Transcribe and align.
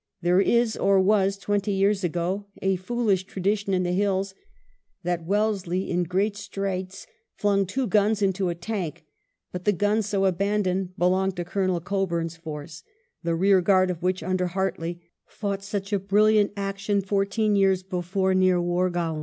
There 0.23 0.41
is, 0.41 0.75
or 0.75 0.99
was 0.99 1.37
twenty 1.37 1.73
years 1.73 2.03
ago, 2.03 2.47
a 2.59 2.75
foolish 2.75 3.23
tradition 3.25 3.71
in 3.71 3.83
the 3.83 3.91
hills 3.91 4.33
that 5.03 5.25
Wellesley 5.27 5.91
in 5.91 6.05
great 6.05 6.35
straits 6.35 7.05
flung 7.35 7.67
two 7.67 7.85
guns 7.85 8.23
into 8.23 8.49
a 8.49 8.55
tank; 8.55 9.05
but 9.51 9.63
the 9.63 9.71
guns 9.71 10.07
so 10.07 10.25
abandoned 10.25 10.97
belonged 10.97 11.35
to 11.35 11.45
Colonel 11.45 11.79
Cockbum's 11.79 12.35
force, 12.35 12.81
the 13.21 13.35
rear 13.35 13.61
guard 13.61 13.91
of 13.91 14.01
which 14.01 14.23
under 14.23 14.47
Hartley 14.47 15.03
fought 15.27 15.61
such 15.63 15.93
a 15.93 15.99
brilliant 15.99 16.51
action 16.57 17.01
fourteen 17.01 17.55
years 17.55 17.83
before 17.83 18.33
near 18.33 18.59
Wargaom. 18.59 19.19